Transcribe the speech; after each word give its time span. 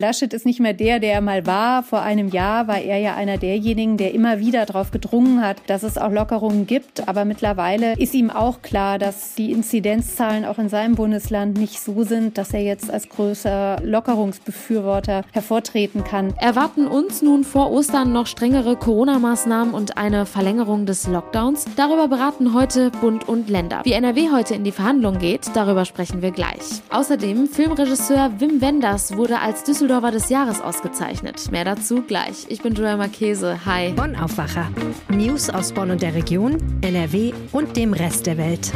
Laschet 0.00 0.32
ist 0.32 0.46
nicht 0.46 0.60
mehr 0.60 0.74
der, 0.74 1.00
der 1.00 1.14
er 1.14 1.20
mal 1.20 1.44
war. 1.44 1.82
Vor 1.82 2.02
einem 2.02 2.28
Jahr 2.28 2.68
war 2.68 2.78
er 2.78 2.98
ja 2.98 3.16
einer 3.16 3.36
derjenigen, 3.36 3.96
der 3.96 4.14
immer 4.14 4.38
wieder 4.38 4.64
darauf 4.64 4.92
gedrungen 4.92 5.42
hat, 5.42 5.56
dass 5.66 5.82
es 5.82 5.98
auch 5.98 6.12
Lockerungen 6.12 6.68
gibt. 6.68 7.08
Aber 7.08 7.24
mittlerweile 7.24 7.94
ist 7.98 8.14
ihm 8.14 8.30
auch 8.30 8.62
klar, 8.62 9.00
dass 9.00 9.34
die 9.34 9.50
Inzidenzzahlen 9.50 10.44
auch 10.44 10.58
in 10.58 10.68
seinem 10.68 10.94
Bundesland 10.94 11.58
nicht 11.58 11.80
so 11.80 12.04
sind, 12.04 12.38
dass 12.38 12.54
er 12.54 12.62
jetzt 12.62 12.92
als 12.92 13.08
größer 13.08 13.80
Lockerungsbefürworter 13.82 15.24
hervortreten 15.32 16.04
kann. 16.04 16.32
Erwarten 16.36 16.86
uns 16.86 17.20
nun 17.20 17.42
vor 17.42 17.72
Ostern 17.72 18.12
noch 18.12 18.28
strengere 18.28 18.76
Corona-Maßnahmen 18.76 19.74
und 19.74 19.98
eine 19.98 20.26
Verlängerung 20.26 20.86
des 20.86 21.08
Lockdowns? 21.08 21.64
Darüber 21.74 22.06
beraten 22.06 22.54
heute 22.54 22.92
Bund 23.00 23.28
und 23.28 23.50
Länder. 23.50 23.80
Wie 23.82 23.94
NRW 23.94 24.30
heute 24.30 24.54
in 24.54 24.62
die 24.62 24.70
Verhandlungen 24.70 25.18
geht, 25.18 25.50
darüber 25.54 25.84
sprechen 25.84 26.22
wir 26.22 26.30
gleich. 26.30 26.82
Außerdem 26.90 27.48
Filmregisseur 27.48 28.30
Wim 28.38 28.60
Wenders 28.60 29.16
wurde 29.16 29.40
als 29.40 29.64
Düsseldorf 29.64 29.87
Düsseldorfer 29.88 30.10
des 30.10 30.28
Jahres 30.28 30.60
ausgezeichnet. 30.60 31.50
Mehr 31.50 31.64
dazu 31.64 32.02
gleich. 32.02 32.44
Ich 32.50 32.60
bin 32.60 32.74
Joel 32.74 32.98
Marchese. 32.98 33.64
Hi. 33.64 33.92
Bonn 33.92 34.16
Aufwacher. 34.16 34.70
News 35.08 35.48
aus 35.48 35.72
Bonn 35.72 35.90
und 35.90 36.02
der 36.02 36.14
Region, 36.14 36.58
NRW 36.82 37.32
und 37.52 37.74
dem 37.74 37.94
Rest 37.94 38.26
der 38.26 38.36
Welt. 38.36 38.70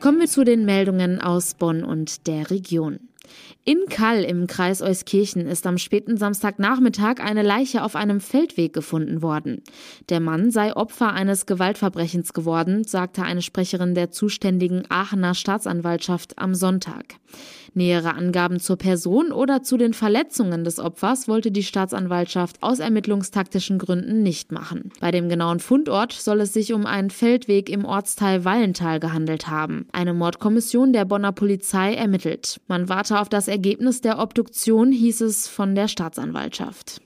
Kommen 0.00 0.20
wir 0.20 0.28
zu 0.28 0.44
den 0.44 0.64
Meldungen 0.64 1.20
aus 1.20 1.54
Bonn 1.54 1.82
und 1.82 2.28
der 2.28 2.50
Region. 2.50 3.00
In 3.64 3.86
Kall 3.88 4.24
im 4.24 4.46
Kreis 4.46 4.82
Euskirchen 4.82 5.46
ist 5.46 5.66
am 5.66 5.78
späten 5.78 6.16
Samstagnachmittag 6.16 7.20
eine 7.20 7.42
Leiche 7.42 7.84
auf 7.84 7.94
einem 7.94 8.20
Feldweg 8.20 8.72
gefunden 8.72 9.22
worden. 9.22 9.62
Der 10.08 10.20
Mann 10.20 10.50
sei 10.50 10.74
Opfer 10.74 11.12
eines 11.12 11.46
Gewaltverbrechens 11.46 12.32
geworden, 12.32 12.84
sagte 12.84 13.22
eine 13.22 13.42
Sprecherin 13.42 13.94
der 13.94 14.10
zuständigen 14.10 14.84
Aachener 14.88 15.34
Staatsanwaltschaft 15.34 16.38
am 16.38 16.54
Sonntag. 16.54 17.14
Nähere 17.74 18.14
Angaben 18.14 18.60
zur 18.60 18.76
Person 18.76 19.32
oder 19.32 19.62
zu 19.62 19.76
den 19.76 19.94
Verletzungen 19.94 20.64
des 20.64 20.78
Opfers 20.78 21.28
wollte 21.28 21.50
die 21.50 21.62
Staatsanwaltschaft 21.62 22.62
aus 22.62 22.80
ermittlungstaktischen 22.80 23.78
Gründen 23.78 24.22
nicht 24.22 24.52
machen. 24.52 24.90
Bei 25.00 25.10
dem 25.10 25.28
genauen 25.28 25.60
Fundort 25.60 26.12
soll 26.12 26.40
es 26.42 26.52
sich 26.52 26.72
um 26.72 26.84
einen 26.84 27.10
Feldweg 27.10 27.70
im 27.70 27.84
Ortsteil 27.84 28.44
Wallental 28.44 29.00
gehandelt 29.00 29.48
haben. 29.48 29.86
Eine 29.92 30.12
Mordkommission 30.12 30.92
der 30.92 31.04
Bonner 31.04 31.32
Polizei 31.32 31.94
ermittelt. 31.94 32.60
Man 32.68 32.88
warte 32.88 33.18
auf 33.18 33.28
das 33.28 33.48
Ergebnis 33.48 34.00
der 34.00 34.18
Obduktion, 34.18 34.92
hieß 34.92 35.22
es 35.22 35.48
von 35.48 35.74
der 35.74 35.88
Staatsanwaltschaft. 35.88 37.00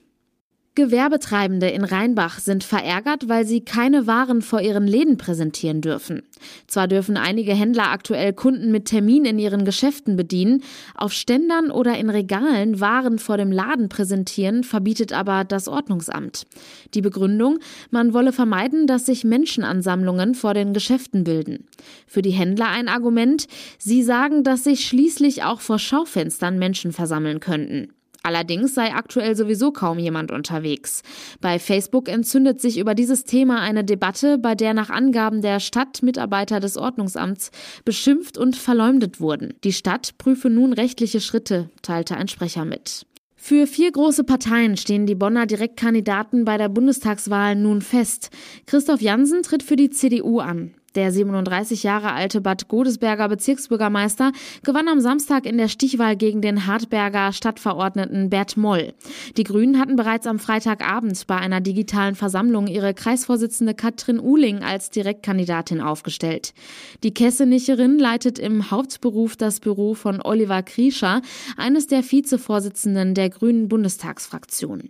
Gewerbetreibende 0.77 1.69
in 1.69 1.83
Rheinbach 1.83 2.37
sind 2.37 2.63
verärgert, 2.63 3.27
weil 3.27 3.47
sie 3.47 3.61
keine 3.61 4.05
Waren 4.05 4.43
vor 4.43 4.61
ihren 4.61 4.85
Läden 4.85 5.17
präsentieren 5.17 5.81
dürfen. 5.81 6.21
Zwar 6.67 6.87
dürfen 6.87 7.17
einige 7.17 7.55
Händler 7.55 7.89
aktuell 7.89 8.31
Kunden 8.31 8.71
mit 8.71 8.85
Termin 8.85 9.25
in 9.25 9.39
ihren 9.39 9.65
Geschäften 9.65 10.15
bedienen, 10.15 10.61
auf 10.93 11.13
Ständern 11.13 11.71
oder 11.71 11.97
in 11.97 12.11
Regalen 12.11 12.79
Waren 12.79 13.17
vor 13.17 13.37
dem 13.37 13.51
Laden 13.51 13.89
präsentieren, 13.89 14.63
verbietet 14.63 15.13
aber 15.13 15.45
das 15.45 15.67
Ordnungsamt. 15.67 16.45
Die 16.93 17.01
Begründung, 17.01 17.57
man 17.89 18.13
wolle 18.13 18.31
vermeiden, 18.31 18.85
dass 18.85 19.07
sich 19.07 19.23
Menschenansammlungen 19.23 20.35
vor 20.35 20.53
den 20.53 20.73
Geschäften 20.73 21.23
bilden. 21.23 21.65
Für 22.05 22.21
die 22.21 22.29
Händler 22.29 22.67
ein 22.67 22.87
Argument, 22.87 23.47
sie 23.79 24.03
sagen, 24.03 24.43
dass 24.43 24.65
sich 24.65 24.85
schließlich 24.85 25.41
auch 25.41 25.59
vor 25.59 25.79
Schaufenstern 25.79 26.59
Menschen 26.59 26.91
versammeln 26.91 27.39
könnten. 27.39 27.93
Allerdings 28.27 28.73
sei 28.73 28.93
aktuell 28.93 29.37
sowieso 29.37 29.71
kaum 29.71 29.99
jemand 29.99 30.33
unterwegs. 30.33 31.01
Bei 31.39 31.59
Facebook 31.59 32.09
entzündet 32.09 32.59
sich 32.59 32.77
über 32.77 32.93
dieses 32.93 33.23
Thema 33.23 33.61
eine 33.61 33.85
Debatte, 33.85 34.37
bei 34.37 34.53
der 34.53 34.73
nach 34.73 34.89
Angaben 34.89 35.41
der 35.41 35.61
Stadt 35.61 36.03
Mitarbeiter 36.03 36.59
des 36.59 36.75
Ordnungsamts 36.75 37.51
beschimpft 37.85 38.37
und 38.37 38.57
verleumdet 38.57 39.21
wurden. 39.21 39.53
Die 39.63 39.71
Stadt 39.71 40.17
prüfe 40.17 40.49
nun 40.49 40.73
rechtliche 40.73 41.21
Schritte, 41.21 41.69
teilte 41.81 42.17
ein 42.17 42.27
Sprecher 42.27 42.65
mit. 42.65 43.05
Für 43.37 43.65
vier 43.65 43.93
große 43.93 44.25
Parteien 44.25 44.75
stehen 44.75 45.05
die 45.05 45.15
Bonner 45.15 45.45
Direktkandidaten 45.45 46.43
bei 46.43 46.57
der 46.57 46.67
Bundestagswahl 46.67 47.55
nun 47.55 47.81
fest. 47.81 48.29
Christoph 48.65 48.99
Jansen 48.99 49.41
tritt 49.41 49.63
für 49.63 49.77
die 49.77 49.89
CDU 49.89 50.39
an. 50.39 50.73
Der 50.97 51.11
37 51.11 51.83
Jahre 51.83 52.13
alte 52.13 52.41
Bad 52.41 52.69
Godesberger 52.69 53.29
Bezirksbürgermeister 53.29 54.31
gewann 54.63 54.87
am 54.87 54.99
Samstag 54.99 55.45
in 55.45 55.59
der 55.59 55.67
Stichwahl 55.67 56.15
gegen 56.15 56.41
den 56.41 56.65
Hartberger 56.65 57.33
Stadtverordneten 57.33 58.31
Bert 58.31 58.57
Moll. 58.57 58.95
Die 59.37 59.43
Grünen 59.43 59.79
hatten 59.79 59.95
bereits 59.95 60.25
am 60.25 60.39
Freitagabend 60.39 61.27
bei 61.27 61.35
einer 61.35 61.61
digitalen 61.61 62.15
Versammlung 62.15 62.65
ihre 62.65 62.95
Kreisvorsitzende 62.95 63.75
Katrin 63.75 64.19
Uhling 64.19 64.63
als 64.63 64.89
Direktkandidatin 64.89 65.81
aufgestellt. 65.81 66.55
Die 67.03 67.13
Kessenicherin 67.13 67.99
leitet 67.99 68.39
im 68.39 68.71
Hauptberuf 68.71 69.37
das 69.37 69.59
Büro 69.59 69.93
von 69.93 70.19
Oliver 70.19 70.63
Kriescher, 70.63 71.21
eines 71.57 71.85
der 71.85 72.03
Vizevorsitzenden 72.03 73.13
der 73.13 73.29
Grünen 73.29 73.69
Bundestagsfraktion. 73.69 74.89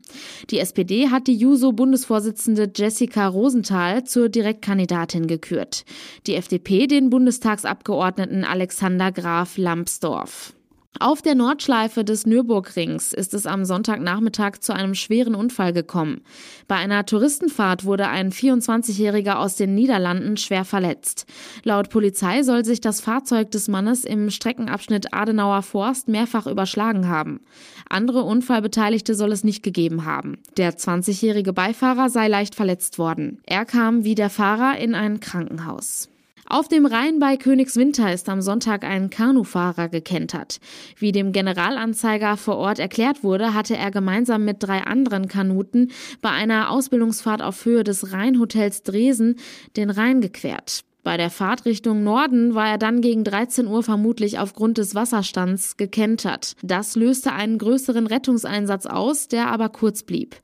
Die 0.51 0.59
SPD 0.59 1.09
hat 1.09 1.28
die 1.28 1.35
Juso-Bundesvorsitzende 1.35 2.72
Jessica 2.74 3.28
Rosenthal 3.28 4.06
zur 4.06 4.29
Direktkandidatin 4.29 5.28
gekürt 5.28 5.84
die 6.25 6.35
FDP 6.35 6.88
den 6.88 7.09
Bundestagsabgeordneten 7.09 8.44
Alexander 8.44 9.12
Graf 9.12 9.58
Lambsdorff. 9.58 10.53
Auf 11.00 11.22
der 11.22 11.35
Nordschleife 11.35 12.03
des 12.03 12.25
Nürburgrings 12.25 13.13
ist 13.13 13.35
es 13.35 13.46
am 13.46 13.66
Sonntagnachmittag 13.66 14.59
zu 14.62 14.74
einem 14.74 14.96
schweren 14.96 15.35
Unfall 15.35 15.72
gekommen. 15.72 16.22
Bei 16.68 16.75
einer 16.75 17.06
Touristenfahrt 17.06 17.85
wurde 17.85 18.08
ein 18.08 18.31
24-Jähriger 18.31 19.36
aus 19.36 19.56
den 19.56 19.75
Niederlanden 19.75 20.38
schwer 20.38 20.66
verletzt. 20.66 21.28
Laut 21.63 21.90
Polizei 21.90 22.41
soll 22.41 22.66
sich 22.66 22.81
das 22.81 23.02
Fahrzeug 23.02 23.52
des 23.52 23.68
Mannes 23.68 24.06
im 24.06 24.31
Streckenabschnitt 24.31 25.13
Adenauer 25.13 25.62
Forst 25.62 26.07
mehrfach 26.07 26.47
überschlagen 26.47 27.07
haben. 27.07 27.41
Andere 27.90 28.24
Unfallbeteiligte 28.24 29.13
soll 29.13 29.31
es 29.31 29.44
nicht 29.44 29.62
gegeben 29.62 30.06
haben. 30.06 30.40
Der 30.57 30.78
20-jährige 30.78 31.53
Beifahrer 31.53 32.09
sei 32.09 32.28
leicht 32.28 32.56
verletzt 32.56 32.97
worden. 32.97 33.40
Er 33.46 33.66
kam 33.66 34.03
wie 34.03 34.16
der 34.16 34.31
Fahrer 34.31 34.78
in 34.80 34.96
ein 34.96 35.19
Krankenhaus. 35.19 36.09
Auf 36.50 36.69
dem 36.69 36.85
Rhein 36.85 37.19
bei 37.19 37.35
Königswinter 37.35 38.13
ist 38.13 38.30
am 38.30 38.41
Sonntag 38.41 38.85
ein 38.85 39.09
Kanufahrer 39.09 39.90
gekentert. 39.90 40.59
Wie 40.97 41.12
dem 41.12 41.34
Generalanzeiger 41.34 42.38
vor 42.38 42.56
Ort 42.56 42.80
erklärt 42.80 43.22
wurde, 43.22 43.53
hatte 43.53 43.75
er 43.75 43.91
gemeinsam 43.91 44.46
mit 44.46 44.63
drei 44.63 44.81
anderen 44.84 45.28
Kanuten 45.28 45.91
bei 46.22 46.30
einer 46.30 46.72
Ausbildungsfahrt 46.72 47.41
auf 47.41 47.66
Höhe 47.66 47.84
des 47.84 48.13
Rheinhotels 48.13 48.84
Dresen 48.84 49.36
den 49.75 49.90
Rhein 49.90 50.22
gequert. 50.22 50.86
Bei 51.03 51.18
der 51.18 51.30
Fahrt 51.30 51.66
Richtung 51.66 52.06
Norden 52.06 52.56
war 52.56 52.69
er 52.69 52.78
dann 52.78 53.02
gegen 53.02 53.25
13 53.25 53.68
Uhr 53.68 53.84
vermutlich 53.84 54.40
aufgrund 54.40 54.78
des 54.78 54.96
Wasserstands 54.96 55.75
gekentert. 55.75 56.53
Das 56.63 56.96
löste 56.96 57.34
einen 57.34 57.57
größeren 57.57 58.07
Rettungseinsatz 58.07 58.86
aus, 58.86 59.28
der 59.28 59.47
aber 59.52 59.68
kurz 59.68 60.03
blieb. 60.03 60.38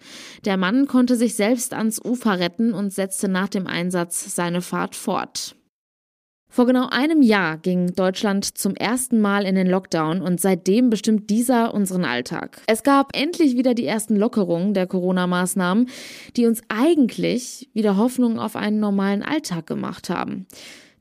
Der 0.43 0.57
Mann 0.57 0.85
konnte 0.85 1.15
sich 1.15 1.35
selbst 1.35 1.73
ans 1.73 2.03
Ufer 2.03 2.39
retten 2.39 2.73
und 2.73 2.91
setzte 2.91 3.29
nach 3.29 3.47
dem 3.47 3.67
Einsatz 3.67 4.35
seine 4.35 4.61
Fahrt 4.61 4.97
fort. 4.97 5.55
Vor 6.53 6.67
genau 6.67 6.87
einem 6.91 7.23
Jahr 7.23 7.57
ging 7.57 7.95
Deutschland 7.95 8.45
zum 8.45 8.75
ersten 8.75 9.19
Mal 9.19 9.47
in 9.47 9.55
den 9.55 9.65
Lockdown 9.65 10.21
und 10.21 10.39
seitdem 10.39 10.91
bestimmt 10.91 11.31
dieser 11.31 11.73
unseren 11.73 12.05
Alltag. 12.05 12.61
Es 12.67 12.83
gab 12.83 13.17
endlich 13.17 13.57
wieder 13.57 13.73
die 13.73 13.87
ersten 13.87 14.15
Lockerungen 14.15 14.75
der 14.75 14.85
Corona-Maßnahmen, 14.85 15.89
die 16.37 16.45
uns 16.45 16.61
eigentlich 16.69 17.71
wieder 17.73 17.97
Hoffnung 17.97 18.37
auf 18.37 18.55
einen 18.55 18.79
normalen 18.79 19.23
Alltag 19.23 19.65
gemacht 19.65 20.11
haben. 20.11 20.45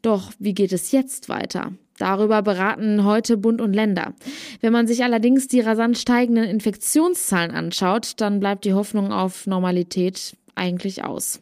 Doch 0.00 0.32
wie 0.38 0.54
geht 0.54 0.72
es 0.72 0.90
jetzt 0.90 1.28
weiter? 1.28 1.72
Darüber 1.98 2.40
beraten 2.40 3.04
heute 3.04 3.36
Bund 3.36 3.60
und 3.60 3.74
Länder. 3.74 4.14
Wenn 4.62 4.72
man 4.72 4.86
sich 4.86 5.04
allerdings 5.04 5.48
die 5.48 5.60
rasant 5.60 5.98
steigenden 5.98 6.44
Infektionszahlen 6.44 7.50
anschaut, 7.50 8.14
dann 8.16 8.40
bleibt 8.40 8.64
die 8.64 8.72
Hoffnung 8.72 9.12
auf 9.12 9.46
Normalität 9.46 10.34
eigentlich 10.54 11.04
aus? 11.04 11.40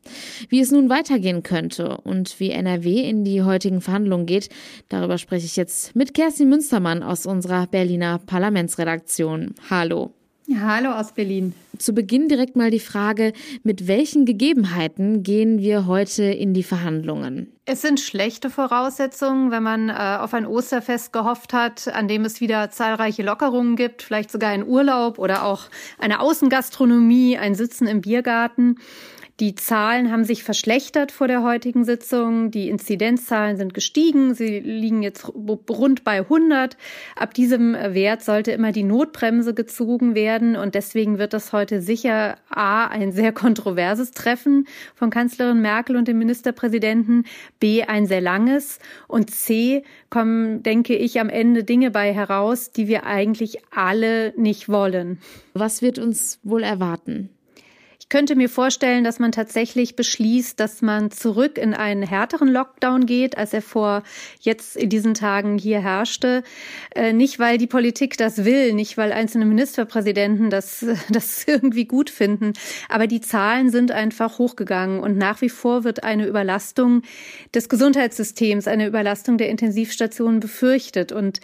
Wie 0.48 0.60
es 0.60 0.70
nun 0.70 0.88
weitergehen 0.88 1.42
könnte 1.42 1.98
und 1.98 2.38
wie 2.40 2.50
NRW 2.50 3.08
in 3.08 3.24
die 3.24 3.42
heutigen 3.42 3.80
Verhandlungen 3.80 4.26
geht, 4.26 4.48
darüber 4.88 5.18
spreche 5.18 5.46
ich 5.46 5.56
jetzt 5.56 5.96
mit 5.96 6.14
Kerstin 6.14 6.48
Münstermann 6.48 7.02
aus 7.02 7.26
unserer 7.26 7.66
Berliner 7.66 8.18
Parlamentsredaktion. 8.18 9.54
Hallo. 9.68 10.12
Hallo 10.58 10.90
aus 10.90 11.12
Berlin. 11.12 11.54
Zu 11.78 11.92
Beginn 11.92 12.28
direkt 12.28 12.56
mal 12.56 12.70
die 12.70 12.80
Frage, 12.80 13.32
mit 13.62 13.86
welchen 13.86 14.24
Gegebenheiten 14.24 15.22
gehen 15.22 15.60
wir 15.60 15.86
heute 15.86 16.24
in 16.24 16.54
die 16.54 16.64
Verhandlungen? 16.64 17.52
Es 17.66 17.82
sind 17.82 18.00
schlechte 18.00 18.50
Voraussetzungen, 18.50 19.52
wenn 19.52 19.62
man 19.62 19.90
äh, 19.90 19.92
auf 19.92 20.34
ein 20.34 20.46
Osterfest 20.46 21.12
gehofft 21.12 21.52
hat, 21.52 21.86
an 21.86 22.08
dem 22.08 22.24
es 22.24 22.40
wieder 22.40 22.68
zahlreiche 22.70 23.22
Lockerungen 23.22 23.76
gibt, 23.76 24.02
vielleicht 24.02 24.32
sogar 24.32 24.50
einen 24.50 24.66
Urlaub 24.66 25.20
oder 25.20 25.44
auch 25.44 25.66
eine 25.98 26.18
Außengastronomie, 26.18 27.38
ein 27.38 27.54
Sitzen 27.54 27.86
im 27.86 28.00
Biergarten. 28.00 28.76
Die 29.40 29.54
Zahlen 29.54 30.12
haben 30.12 30.24
sich 30.24 30.44
verschlechtert 30.44 31.12
vor 31.12 31.26
der 31.26 31.42
heutigen 31.42 31.84
Sitzung. 31.84 32.50
Die 32.50 32.68
Inzidenzzahlen 32.68 33.56
sind 33.56 33.72
gestiegen. 33.72 34.34
Sie 34.34 34.60
liegen 34.60 35.02
jetzt 35.02 35.32
rund 35.34 36.04
bei 36.04 36.18
100. 36.18 36.76
Ab 37.16 37.32
diesem 37.32 37.72
Wert 37.72 38.22
sollte 38.22 38.52
immer 38.52 38.70
die 38.70 38.82
Notbremse 38.82 39.54
gezogen 39.54 40.14
werden. 40.14 40.56
Und 40.56 40.74
deswegen 40.74 41.16
wird 41.16 41.32
das 41.32 41.54
heute 41.54 41.80
sicher 41.80 42.36
A, 42.50 42.88
ein 42.88 43.12
sehr 43.12 43.32
kontroverses 43.32 44.10
Treffen 44.10 44.68
von 44.94 45.08
Kanzlerin 45.08 45.62
Merkel 45.62 45.96
und 45.96 46.06
dem 46.06 46.18
Ministerpräsidenten, 46.18 47.24
B, 47.60 47.84
ein 47.84 48.04
sehr 48.04 48.20
langes 48.20 48.78
und 49.08 49.30
C, 49.30 49.84
kommen, 50.10 50.62
denke 50.62 50.94
ich, 50.94 51.18
am 51.18 51.30
Ende 51.30 51.64
Dinge 51.64 51.90
bei 51.90 52.12
heraus, 52.12 52.72
die 52.72 52.88
wir 52.88 53.06
eigentlich 53.06 53.60
alle 53.70 54.34
nicht 54.36 54.68
wollen. 54.68 55.18
Was 55.54 55.80
wird 55.80 55.98
uns 55.98 56.40
wohl 56.42 56.62
erwarten? 56.62 57.30
Könnte 58.10 58.34
mir 58.34 58.48
vorstellen, 58.48 59.04
dass 59.04 59.20
man 59.20 59.32
tatsächlich 59.32 59.96
beschließt, 59.96 60.58
dass 60.58 60.82
man 60.82 61.10
zurück 61.12 61.56
in 61.56 61.72
einen 61.74 62.02
härteren 62.02 62.48
Lockdown 62.48 63.06
geht, 63.06 63.38
als 63.38 63.54
er 63.54 63.62
vor 63.62 64.02
jetzt 64.40 64.76
in 64.76 64.90
diesen 64.90 65.14
Tagen 65.14 65.56
hier 65.56 65.80
herrschte. 65.80 66.42
Äh, 66.94 67.12
nicht, 67.12 67.38
weil 67.38 67.56
die 67.56 67.68
Politik 67.68 68.16
das 68.18 68.44
will, 68.44 68.74
nicht, 68.74 68.98
weil 68.98 69.12
einzelne 69.12 69.46
Ministerpräsidenten 69.46 70.50
das, 70.50 70.84
das 71.10 71.46
irgendwie 71.46 71.84
gut 71.84 72.10
finden, 72.10 72.52
aber 72.88 73.06
die 73.06 73.20
Zahlen 73.20 73.70
sind 73.70 73.92
einfach 73.92 74.38
hochgegangen 74.38 75.00
und 75.00 75.16
nach 75.16 75.40
wie 75.40 75.48
vor 75.48 75.84
wird 75.84 76.02
eine 76.02 76.26
Überlastung 76.26 77.02
des 77.54 77.68
Gesundheitssystems, 77.68 78.66
eine 78.66 78.88
Überlastung 78.88 79.38
der 79.38 79.48
Intensivstationen 79.48 80.40
befürchtet. 80.40 81.12
Und 81.12 81.40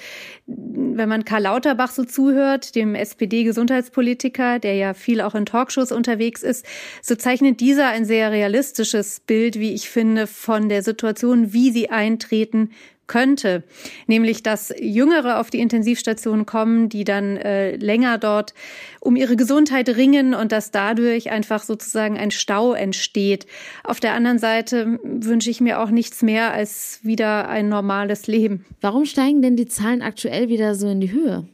wenn 0.47 1.09
man 1.09 1.25
Karl 1.25 1.43
Lauterbach 1.43 1.93
so 1.93 2.05
zuhört, 2.05 2.75
dem 2.75 2.97
SPD-Gesundheitspolitiker, 2.97 4.59
der 4.59 4.75
ja 4.75 4.95
viel 4.95 5.21
auch 5.21 5.37
in 5.37 5.47
Talkshows 5.47 5.93
unterwegs 5.93 6.43
ist, 6.43 6.56
ist, 6.57 6.67
so 7.03 7.15
zeichnet 7.15 7.61
dieser 7.61 7.89
ein 7.89 8.05
sehr 8.05 8.31
realistisches 8.31 9.21
Bild, 9.21 9.59
wie 9.59 9.75
ich 9.75 9.89
finde, 9.89 10.27
von 10.27 10.69
der 10.69 10.83
Situation, 10.83 11.53
wie 11.53 11.71
sie 11.71 11.91
eintreten 11.91 12.71
könnte, 13.07 13.63
nämlich 14.09 14.43
dass 14.43 14.75
Jüngere 14.81 15.39
auf 15.39 15.51
die 15.51 15.61
Intensivstation 15.61 16.45
kommen, 16.45 16.89
die 16.89 17.05
dann 17.05 17.37
äh, 17.37 17.77
länger 17.77 18.19
dort 18.19 18.53
um 19.01 19.15
ihre 19.15 19.37
Gesundheit 19.37 19.89
ringen 19.91 20.35
und 20.35 20.51
dass 20.51 20.73
dadurch 20.73 21.31
einfach 21.31 21.63
sozusagen 21.63 22.19
ein 22.19 22.33
Stau 22.33 22.73
entsteht. 22.73 23.47
Auf 23.85 24.01
der 24.01 24.15
anderen 24.15 24.41
Seite 24.41 24.99
wünsche 25.05 25.51
ich 25.51 25.61
mir 25.61 25.81
auch 25.81 25.91
nichts 25.91 26.23
mehr 26.23 26.53
als 26.53 26.99
wieder 27.03 27.49
ein 27.49 27.69
normales 27.69 28.27
Leben. 28.27 28.65
Warum 28.81 29.05
steigen 29.05 29.43
denn 29.43 29.57
die 29.57 29.69
Zahlen 29.69 30.03
aktuell 30.03 30.49
wieder 30.49 30.75
so 30.75 30.89
in 30.89 31.01
die 31.01 31.13
Höhe? 31.13 31.47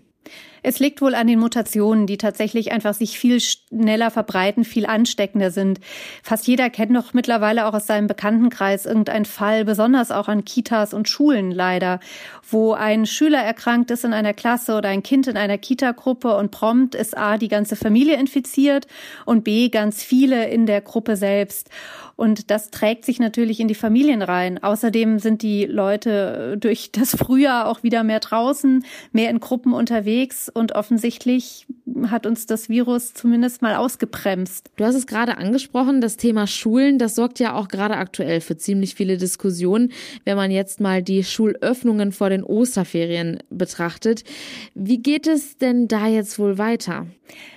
Es 0.62 0.78
liegt 0.78 1.02
wohl 1.02 1.14
an 1.14 1.26
den 1.26 1.40
Mutationen, 1.40 2.06
die 2.06 2.18
tatsächlich 2.18 2.70
einfach 2.70 2.94
sich 2.94 3.18
viel 3.18 3.40
schneller 3.40 4.10
verbreiten, 4.10 4.64
viel 4.64 4.86
ansteckender 4.86 5.50
sind. 5.50 5.80
Fast 6.22 6.46
jeder 6.46 6.70
kennt 6.70 6.94
doch 6.96 7.14
mittlerweile 7.14 7.66
auch 7.66 7.74
aus 7.74 7.86
seinem 7.86 8.06
Bekanntenkreis 8.06 8.86
irgendeinen 8.86 9.24
Fall, 9.24 9.64
besonders 9.64 10.10
auch 10.12 10.28
an 10.28 10.44
Kitas 10.44 10.94
und 10.94 11.08
Schulen 11.08 11.50
leider, 11.50 11.98
wo 12.48 12.74
ein 12.74 13.06
Schüler 13.06 13.40
erkrankt 13.40 13.90
ist 13.90 14.04
in 14.04 14.12
einer 14.12 14.34
Klasse 14.34 14.76
oder 14.76 14.88
ein 14.88 15.02
Kind 15.02 15.26
in 15.26 15.36
einer 15.36 15.58
Kitagruppe 15.58 16.36
und 16.36 16.52
prompt 16.52 16.94
ist 16.94 17.16
A 17.16 17.38
die 17.38 17.48
ganze 17.48 17.74
Familie 17.74 18.16
infiziert 18.16 18.86
und 19.26 19.42
B 19.42 19.68
ganz 19.68 20.02
viele 20.02 20.48
in 20.48 20.66
der 20.66 20.80
Gruppe 20.80 21.16
selbst. 21.16 21.70
Und 22.14 22.50
das 22.50 22.70
trägt 22.70 23.04
sich 23.04 23.18
natürlich 23.18 23.58
in 23.58 23.68
die 23.68 23.74
Familien 23.74 24.22
rein. 24.22 24.62
Außerdem 24.62 25.18
sind 25.18 25.42
die 25.42 25.64
Leute 25.64 26.56
durch 26.58 26.92
das 26.92 27.16
Frühjahr 27.16 27.66
auch 27.66 27.82
wieder 27.82 28.04
mehr 28.04 28.20
draußen, 28.20 28.84
mehr 29.12 29.30
in 29.30 29.40
Gruppen 29.40 29.72
unterwegs 29.72 30.51
und 30.54 30.72
offensichtlich 30.72 31.66
hat 32.08 32.26
uns 32.26 32.46
das 32.46 32.68
Virus 32.68 33.14
zumindest 33.14 33.62
mal 33.62 33.76
ausgebremst. 33.76 34.70
Du 34.76 34.84
hast 34.84 34.94
es 34.94 35.06
gerade 35.06 35.36
angesprochen, 35.36 36.00
das 36.00 36.16
Thema 36.16 36.46
Schulen, 36.46 36.98
das 36.98 37.14
sorgt 37.14 37.38
ja 37.38 37.54
auch 37.54 37.68
gerade 37.68 37.96
aktuell 37.96 38.40
für 38.40 38.56
ziemlich 38.56 38.94
viele 38.94 39.16
Diskussionen, 39.16 39.92
wenn 40.24 40.36
man 40.36 40.50
jetzt 40.50 40.80
mal 40.80 41.02
die 41.02 41.24
Schulöffnungen 41.24 42.12
vor 42.12 42.30
den 42.30 42.44
Osterferien 42.44 43.38
betrachtet. 43.50 44.24
Wie 44.74 44.98
geht 44.98 45.26
es 45.26 45.58
denn 45.58 45.88
da 45.88 46.06
jetzt 46.06 46.38
wohl 46.38 46.58
weiter? 46.58 47.06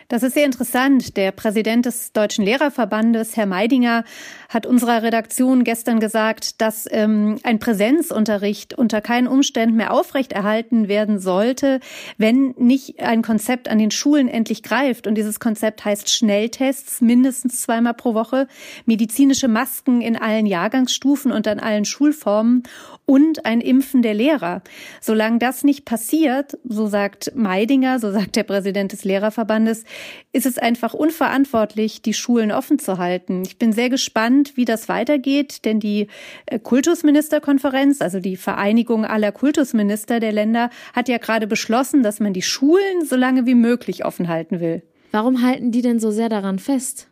Das 0.07 0.21
ist 0.21 0.35
sehr 0.35 0.45
interessant. 0.45 1.17
Der 1.17 1.31
Präsident 1.31 1.87
des 1.87 2.13
Deutschen 2.13 2.45
Lehrerverbandes, 2.45 3.35
Herr 3.35 3.47
Meidinger, 3.47 4.03
hat 4.49 4.67
unserer 4.67 5.01
Redaktion 5.01 5.63
gestern 5.63 5.99
gesagt, 5.99 6.61
dass 6.61 6.87
ähm, 6.91 7.39
ein 7.41 7.57
Präsenzunterricht 7.57 8.75
unter 8.75 9.01
keinen 9.01 9.27
Umständen 9.27 9.75
mehr 9.75 9.91
aufrechterhalten 9.91 10.87
werden 10.87 11.19
sollte, 11.19 11.79
wenn 12.19 12.53
nicht 12.57 12.99
ein 12.99 13.23
Konzept 13.23 13.67
an 13.67 13.79
den 13.79 13.89
Schulen 13.89 14.27
endlich 14.27 14.61
greift. 14.61 15.07
Und 15.07 15.15
dieses 15.15 15.39
Konzept 15.39 15.83
heißt 15.83 16.09
Schnelltests 16.11 17.01
mindestens 17.01 17.63
zweimal 17.63 17.95
pro 17.95 18.13
Woche, 18.13 18.47
medizinische 18.85 19.47
Masken 19.47 20.01
in 20.01 20.15
allen 20.15 20.45
Jahrgangsstufen 20.45 21.31
und 21.31 21.47
an 21.47 21.59
allen 21.59 21.85
Schulformen 21.85 22.61
und 23.05 23.45
ein 23.45 23.61
Impfen 23.61 24.01
der 24.01 24.13
Lehrer. 24.13 24.61
Solange 25.01 25.39
das 25.39 25.63
nicht 25.63 25.85
passiert, 25.85 26.57
so 26.63 26.87
sagt 26.87 27.31
Meidinger, 27.35 27.99
so 27.99 28.11
sagt 28.11 28.35
der 28.35 28.43
Präsident 28.43 28.91
des 28.91 29.03
Lehrerverbandes, 29.03 29.83
ist 30.31 30.45
es 30.45 30.57
einfach 30.57 30.93
unverantwortlich, 30.93 32.01
die 32.01 32.13
Schulen 32.13 32.51
offen 32.51 32.79
zu 32.79 32.97
halten. 32.97 33.43
Ich 33.45 33.57
bin 33.57 33.73
sehr 33.73 33.89
gespannt, 33.89 34.53
wie 34.55 34.65
das 34.65 34.89
weitergeht, 34.89 35.65
denn 35.65 35.79
die 35.79 36.07
äh, 36.47 36.59
Kultusministerkonferenz, 36.59 38.01
also 38.01 38.19
die 38.19 38.37
Vereinigung 38.37 39.05
aller 39.05 39.31
Kultusminister 39.31 40.19
der 40.19 40.31
Länder, 40.31 40.69
hat 40.93 41.09
ja 41.09 41.17
gerade 41.17 41.47
beschlossen, 41.47 42.03
dass 42.03 42.19
man 42.19 42.33
die 42.33 42.41
Schulen 42.41 43.05
so 43.05 43.15
lange 43.15 43.45
wie 43.45 43.55
möglich 43.55 44.05
offen 44.05 44.27
halten 44.27 44.59
will. 44.59 44.81
Warum 45.11 45.41
halten 45.41 45.71
die 45.71 45.81
denn 45.81 45.99
so 45.99 46.11
sehr 46.11 46.29
daran 46.29 46.59
fest? 46.59 47.07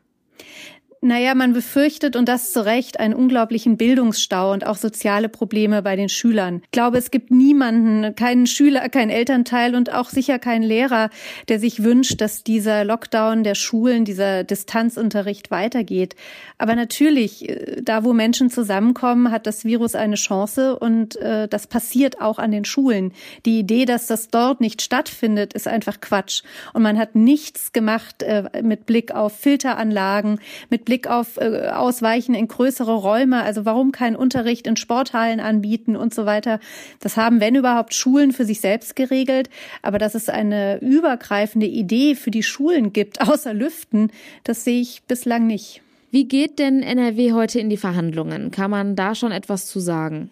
Naja, 1.05 1.35
man 1.35 1.51
befürchtet 1.51 2.15
und 2.15 2.29
das 2.29 2.53
zu 2.53 2.63
Recht 2.63 2.97
einen 2.97 3.13
unglaublichen 3.13 3.75
Bildungsstau 3.75 4.53
und 4.53 4.65
auch 4.65 4.77
soziale 4.77 5.27
Probleme 5.27 5.81
bei 5.81 5.97
den 5.97 6.07
Schülern. 6.07 6.61
Ich 6.63 6.71
glaube, 6.71 6.97
es 6.97 7.11
gibt 7.11 7.29
niemanden, 7.29 8.15
keinen 8.15 8.47
Schüler, 8.47 8.87
keinen 8.87 9.09
Elternteil 9.09 9.75
und 9.75 9.91
auch 9.91 10.09
sicher 10.09 10.39
keinen 10.39 10.63
Lehrer, 10.63 11.09
der 11.49 11.59
sich 11.59 11.83
wünscht, 11.83 12.21
dass 12.21 12.45
dieser 12.45 12.85
Lockdown 12.85 13.43
der 13.43 13.55
Schulen, 13.55 14.05
dieser 14.05 14.45
Distanzunterricht 14.45 15.51
weitergeht. 15.51 16.15
Aber 16.57 16.73
natürlich, 16.73 17.49
äh, 17.49 17.81
da 17.81 18.05
wo 18.05 18.13
Menschen 18.13 18.49
zusammenkommen, 18.49 19.29
hat 19.29 19.45
das 19.45 19.65
Virus 19.65 19.95
eine 19.95 20.15
Chance 20.15 20.79
und 20.79 21.17
äh, 21.17 21.49
das 21.49 21.67
passiert 21.67 22.21
auch 22.21 22.39
an 22.39 22.51
den 22.51 22.63
Schulen. 22.63 23.11
Die 23.45 23.59
Idee, 23.59 23.83
dass 23.83 24.07
das 24.07 24.29
dort 24.29 24.61
nicht 24.61 24.81
stattfindet, 24.81 25.51
ist 25.51 25.67
einfach 25.67 25.99
Quatsch. 25.99 26.43
Und 26.71 26.81
man 26.81 26.97
hat 26.97 27.13
nichts 27.13 27.73
gemacht 27.73 28.23
äh, 28.23 28.61
mit 28.63 28.85
Blick 28.85 29.11
auf 29.13 29.37
Filteranlagen, 29.37 30.39
mit 30.69 30.85
Blick 30.85 30.92
Blick 30.93 31.07
auf 31.07 31.37
äh, 31.37 31.69
Ausweichen 31.69 32.35
in 32.35 32.47
größere 32.47 32.93
Räume, 32.93 33.41
also 33.41 33.65
warum 33.65 33.91
keinen 33.91 34.15
Unterricht 34.15 34.67
in 34.67 34.75
Sporthallen 34.75 35.39
anbieten 35.39 35.95
und 35.95 36.13
so 36.13 36.27
weiter. 36.27 36.59
Das 36.99 37.17
haben, 37.17 37.39
wenn 37.39 37.55
überhaupt, 37.55 37.95
Schulen 37.95 38.31
für 38.31 38.45
sich 38.45 38.61
selbst 38.61 38.95
geregelt. 38.95 39.49
Aber 39.81 39.97
dass 39.97 40.13
es 40.13 40.29
eine 40.29 40.79
übergreifende 40.81 41.65
Idee 41.65 42.13
für 42.13 42.29
die 42.29 42.43
Schulen 42.43 42.93
gibt, 42.93 43.21
außer 43.27 43.55
Lüften, 43.55 44.11
das 44.43 44.65
sehe 44.65 44.81
ich 44.81 45.01
bislang 45.07 45.47
nicht. 45.47 45.81
Wie 46.11 46.25
geht 46.25 46.59
denn 46.59 46.83
NRW 46.83 47.33
heute 47.33 47.59
in 47.59 47.71
die 47.71 47.77
Verhandlungen? 47.77 48.51
Kann 48.51 48.69
man 48.69 48.95
da 48.95 49.15
schon 49.15 49.31
etwas 49.31 49.65
zu 49.65 49.79
sagen? 49.79 50.29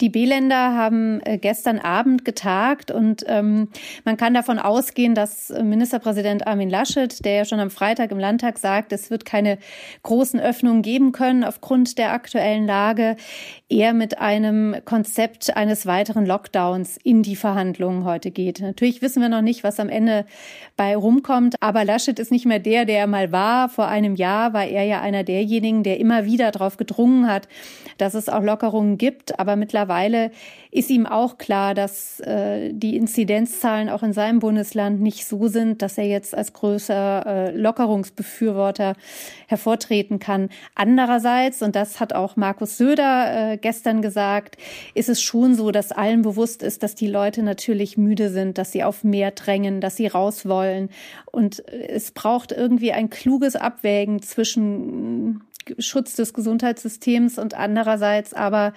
Die 0.00 0.10
B-Länder 0.10 0.74
haben 0.74 1.20
äh, 1.24 1.38
gestern 1.38 1.78
Abend 1.78 2.24
getagt 2.24 2.90
und 2.90 3.24
ähm, 3.28 3.68
man 4.04 4.18
kann 4.18 4.34
davon 4.34 4.58
ausgehen, 4.58 5.14
dass 5.14 5.48
Ministerpräsident 5.48 6.46
Armin 6.46 6.68
Laschet, 6.68 7.24
der 7.24 7.34
ja 7.34 7.44
schon 7.46 7.60
am 7.60 7.70
Freitag 7.70 8.10
im 8.10 8.18
Landtag 8.18 8.58
sagt, 8.58 8.92
es 8.92 9.10
wird 9.10 9.24
keine 9.24 9.58
großen 10.02 10.38
Öffnungen 10.38 10.82
geben 10.82 11.12
können 11.12 11.44
aufgrund 11.44 11.96
der 11.96 12.12
aktuellen 12.12 12.66
Lage, 12.66 13.16
eher 13.70 13.94
mit 13.94 14.18
einem 14.18 14.76
Konzept 14.84 15.56
eines 15.56 15.86
weiteren 15.86 16.26
Lockdowns 16.26 16.98
in 17.02 17.22
die 17.22 17.36
Verhandlungen 17.36 18.04
heute 18.04 18.30
geht. 18.30 18.60
Natürlich 18.60 19.00
wissen 19.00 19.22
wir 19.22 19.30
noch 19.30 19.40
nicht, 19.40 19.64
was 19.64 19.80
am 19.80 19.88
Ende 19.88 20.26
bei 20.76 20.94
rumkommt, 20.94 21.56
aber 21.60 21.86
Laschet 21.86 22.18
ist 22.18 22.30
nicht 22.30 22.44
mehr 22.44 22.58
der, 22.58 22.84
der 22.84 22.98
er 22.98 23.06
mal 23.06 23.32
war. 23.32 23.70
Vor 23.70 23.88
einem 23.88 24.14
Jahr 24.14 24.52
war 24.52 24.66
er 24.66 24.84
ja 24.84 25.00
einer 25.00 25.24
derjenigen, 25.24 25.82
der 25.84 25.98
immer 25.98 26.26
wieder 26.26 26.50
darauf 26.50 26.76
gedrungen 26.76 27.26
hat, 27.28 27.48
dass 27.96 28.12
es 28.12 28.28
auch 28.28 28.42
Lockerungen 28.42 28.98
gibt, 28.98 29.40
aber 29.40 29.56
mittlerweile 29.56 29.85
mittlerweile 29.86 30.30
ist 30.70 30.90
ihm 30.90 31.06
auch 31.06 31.38
klar, 31.38 31.74
dass 31.74 32.20
äh, 32.20 32.72
die 32.72 32.96
Inzidenzzahlen 32.96 33.88
auch 33.88 34.02
in 34.02 34.12
seinem 34.12 34.40
Bundesland 34.40 35.00
nicht 35.00 35.26
so 35.26 35.48
sind, 35.48 35.80
dass 35.80 35.96
er 35.96 36.06
jetzt 36.06 36.36
als 36.36 36.52
größer 36.52 37.26
äh, 37.26 37.56
Lockerungsbefürworter 37.56 38.94
hervortreten 39.46 40.18
kann. 40.18 40.50
Andererseits, 40.74 41.62
und 41.62 41.76
das 41.76 41.98
hat 41.98 42.12
auch 42.12 42.36
Markus 42.36 42.76
Söder 42.76 43.52
äh, 43.52 43.56
gestern 43.56 44.02
gesagt, 44.02 44.56
ist 44.94 45.08
es 45.08 45.22
schon 45.22 45.54
so, 45.54 45.70
dass 45.70 45.92
allen 45.92 46.22
bewusst 46.22 46.62
ist, 46.62 46.82
dass 46.82 46.94
die 46.94 47.08
Leute 47.08 47.42
natürlich 47.42 47.96
müde 47.96 48.28
sind, 48.28 48.58
dass 48.58 48.72
sie 48.72 48.84
auf 48.84 49.02
mehr 49.02 49.30
drängen, 49.30 49.80
dass 49.80 49.96
sie 49.96 50.08
raus 50.08 50.46
wollen. 50.46 50.90
Und 51.32 51.66
es 51.70 52.10
braucht 52.10 52.52
irgendwie 52.52 52.92
ein 52.92 53.08
kluges 53.08 53.56
Abwägen 53.56 54.20
zwischen 54.20 55.42
Schutz 55.78 56.14
des 56.14 56.32
Gesundheitssystems 56.32 57.38
und 57.38 57.54
andererseits 57.54 58.34
aber 58.34 58.72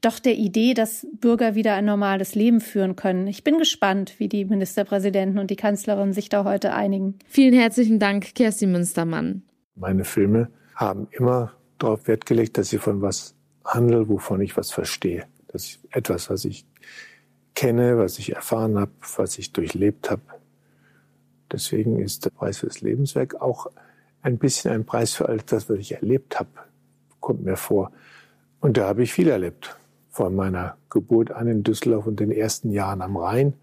doch 0.00 0.18
der 0.18 0.34
Idee, 0.34 0.74
dass 0.74 1.06
Bürger 1.20 1.54
wieder 1.54 1.74
ein 1.74 1.84
normales 1.84 2.34
Leben 2.34 2.60
führen 2.60 2.96
können. 2.96 3.26
Ich 3.26 3.44
bin 3.44 3.58
gespannt, 3.58 4.14
wie 4.18 4.28
die 4.28 4.44
Ministerpräsidenten 4.44 5.38
und 5.38 5.50
die 5.50 5.56
Kanzlerin 5.56 6.12
sich 6.12 6.28
da 6.28 6.44
heute 6.44 6.74
einigen. 6.74 7.18
Vielen 7.26 7.54
herzlichen 7.54 7.98
Dank, 7.98 8.34
Kerstin 8.34 8.72
Münstermann. 8.72 9.42
Meine 9.74 10.04
Filme 10.04 10.50
haben 10.74 11.08
immer 11.10 11.52
darauf 11.78 12.06
Wert 12.06 12.26
gelegt, 12.26 12.58
dass 12.58 12.72
ich 12.72 12.80
von 12.80 13.02
was 13.02 13.34
handle, 13.64 14.08
wovon 14.08 14.40
ich 14.40 14.56
was 14.56 14.70
verstehe. 14.70 15.24
Dass 15.48 15.64
ich 15.64 15.78
etwas, 15.90 16.30
was 16.30 16.44
ich 16.44 16.66
kenne, 17.54 17.98
was 17.98 18.18
ich 18.18 18.34
erfahren 18.34 18.78
habe, 18.78 18.92
was 19.16 19.38
ich 19.38 19.52
durchlebt 19.52 20.10
habe. 20.10 20.22
Deswegen 21.50 22.00
ist 22.00 22.24
der 22.24 22.30
Preis 22.30 22.58
fürs 22.58 22.80
Lebenswerk 22.80 23.40
auch 23.40 23.68
ein 24.22 24.38
bisschen 24.38 24.72
ein 24.72 24.86
Preis 24.86 25.12
für 25.12 25.28
all 25.28 25.38
das, 25.38 25.68
was 25.68 25.78
ich 25.78 25.92
erlebt 25.92 26.40
habe, 26.40 26.50
kommt 27.20 27.44
mir 27.44 27.56
vor. 27.56 27.92
Und 28.60 28.76
da 28.78 28.88
habe 28.88 29.02
ich 29.02 29.12
viel 29.12 29.28
erlebt. 29.28 29.76
Von 30.14 30.36
meiner 30.36 30.76
Geburt 30.90 31.32
an 31.32 31.48
in 31.48 31.64
Düsseldorf 31.64 32.06
und 32.06 32.20
den 32.20 32.30
ersten 32.30 32.70
Jahren 32.70 33.02
am 33.02 33.16
Rhein, 33.16 33.54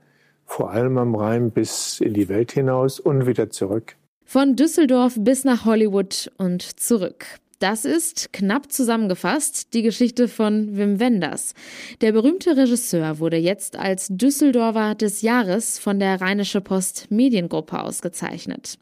vor 0.45 0.71
allem 0.71 0.97
am 0.97 1.15
Rhein 1.15 1.51
bis 1.51 2.01
in 2.01 2.13
die 2.13 2.27
Welt 2.27 2.51
hinaus 2.51 2.99
und 2.99 3.25
wieder 3.25 3.49
zurück. 3.49 3.95
Von 4.25 4.57
Düsseldorf 4.57 5.15
bis 5.17 5.45
nach 5.45 5.63
Hollywood 5.63 6.29
und 6.37 6.61
zurück. 6.61 7.25
Das 7.59 7.85
ist, 7.85 8.33
knapp 8.33 8.69
zusammengefasst, 8.69 9.73
die 9.73 9.81
Geschichte 9.81 10.27
von 10.27 10.75
Wim 10.75 10.99
Wenders. 10.99 11.53
Der 12.01 12.11
berühmte 12.11 12.57
Regisseur 12.57 13.19
wurde 13.19 13.37
jetzt 13.37 13.77
als 13.77 14.09
Düsseldorfer 14.09 14.95
des 14.95 15.21
Jahres 15.21 15.79
von 15.79 15.99
der 15.99 16.19
Rheinische 16.19 16.59
Post 16.59 17.11
Mediengruppe 17.11 17.81
ausgezeichnet. 17.81 18.77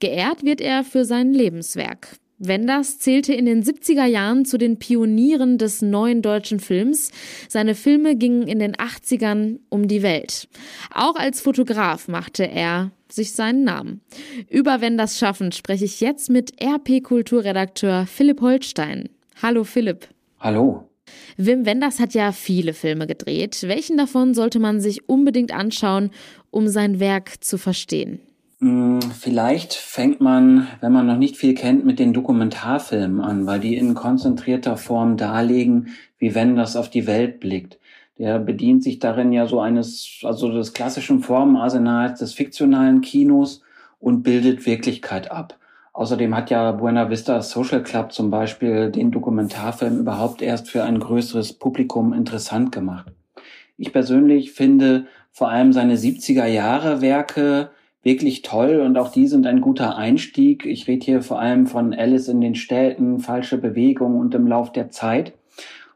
Geehrt 0.00 0.44
wird 0.44 0.60
er 0.60 0.84
für 0.84 1.06
sein 1.06 1.32
Lebenswerk. 1.32 2.18
Wenders 2.38 2.98
zählte 2.98 3.32
in 3.32 3.46
den 3.46 3.62
70er 3.62 4.04
Jahren 4.04 4.44
zu 4.44 4.58
den 4.58 4.78
Pionieren 4.78 5.56
des 5.56 5.80
neuen 5.80 6.20
deutschen 6.20 6.60
Films. 6.60 7.10
Seine 7.48 7.74
Filme 7.74 8.16
gingen 8.16 8.46
in 8.46 8.58
den 8.58 8.74
80ern 8.74 9.58
um 9.70 9.88
die 9.88 10.02
Welt. 10.02 10.48
Auch 10.92 11.16
als 11.16 11.40
Fotograf 11.40 12.08
machte 12.08 12.46
er 12.46 12.90
sich 13.10 13.32
seinen 13.32 13.64
Namen. 13.64 14.02
Über 14.50 14.80
Wenders 14.80 15.18
Schaffen 15.18 15.52
spreche 15.52 15.86
ich 15.86 16.00
jetzt 16.00 16.28
mit 16.28 16.60
RP-Kulturredakteur 16.62 18.06
Philipp 18.06 18.40
Holstein. 18.42 19.08
Hallo 19.40 19.64
Philipp. 19.64 20.08
Hallo. 20.38 20.88
Wim 21.36 21.64
Wenders 21.64 22.00
hat 22.00 22.14
ja 22.14 22.32
viele 22.32 22.74
Filme 22.74 23.06
gedreht. 23.06 23.62
Welchen 23.62 23.96
davon 23.96 24.34
sollte 24.34 24.58
man 24.58 24.80
sich 24.80 25.08
unbedingt 25.08 25.52
anschauen, 25.52 26.10
um 26.50 26.68
sein 26.68 27.00
Werk 27.00 27.42
zu 27.44 27.58
verstehen? 27.58 28.20
Hm, 28.60 29.00
vielleicht 29.02 29.74
fängt 29.74 30.20
man, 30.20 30.66
wenn 30.80 30.92
man 30.92 31.06
noch 31.06 31.18
nicht 31.18 31.36
viel 31.36 31.54
kennt, 31.54 31.84
mit 31.84 31.98
den 31.98 32.14
Dokumentarfilmen 32.14 33.20
an, 33.20 33.46
weil 33.46 33.60
die 33.60 33.76
in 33.76 33.94
konzentrierter 33.94 34.78
Form 34.78 35.18
darlegen, 35.18 35.88
wie 36.18 36.34
Wenders 36.34 36.74
auf 36.76 36.88
die 36.88 37.06
Welt 37.06 37.38
blickt. 37.40 37.78
Der 38.18 38.38
bedient 38.38 38.82
sich 38.82 38.98
darin 38.98 39.30
ja 39.32 39.46
so 39.46 39.60
eines, 39.60 40.20
also 40.22 40.50
des 40.50 40.72
klassischen 40.72 41.20
Formenarsenals 41.20 42.20
des 42.20 42.32
fiktionalen 42.32 43.02
Kinos 43.02 43.62
und 44.00 44.22
bildet 44.22 44.64
Wirklichkeit 44.64 45.30
ab. 45.30 45.58
Außerdem 45.92 46.34
hat 46.34 46.50
ja 46.50 46.72
Buena 46.72 47.10
Vista 47.10 47.42
Social 47.42 47.82
Club 47.82 48.12
zum 48.12 48.30
Beispiel 48.30 48.90
den 48.90 49.10
Dokumentarfilm 49.10 49.98
überhaupt 49.98 50.40
erst 50.40 50.70
für 50.70 50.82
ein 50.84 50.98
größeres 50.98 51.54
Publikum 51.54 52.14
interessant 52.14 52.72
gemacht. 52.72 53.12
Ich 53.76 53.92
persönlich 53.92 54.52
finde 54.52 55.06
vor 55.30 55.50
allem 55.50 55.74
seine 55.74 55.96
70er 55.96 56.46
Jahre 56.46 57.02
Werke 57.02 57.70
wirklich 58.06 58.42
toll 58.42 58.80
und 58.82 58.96
auch 58.98 59.10
die 59.10 59.26
sind 59.26 59.48
ein 59.48 59.60
guter 59.60 59.96
Einstieg. 59.96 60.64
Ich 60.64 60.86
rede 60.86 61.04
hier 61.04 61.22
vor 61.22 61.40
allem 61.40 61.66
von 61.66 61.92
Alice 61.92 62.28
in 62.28 62.40
den 62.40 62.54
Städten, 62.54 63.18
falsche 63.18 63.58
Bewegung 63.58 64.16
und 64.20 64.32
im 64.32 64.46
Lauf 64.46 64.70
der 64.70 64.90
Zeit. 64.90 65.32